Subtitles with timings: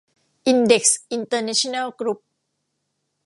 [0.47, 2.19] อินเด็กซ์ อินเตอร์เนชั่นแนล กรุ๊ป